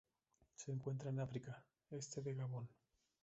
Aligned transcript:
Se 0.55 0.71
encuentran 0.71 1.13
en 1.13 1.19
África: 1.19 1.63
este 1.91 2.23
de 2.23 2.33
Gabón. 2.33 2.67